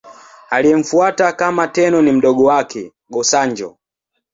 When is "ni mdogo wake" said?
2.01-2.91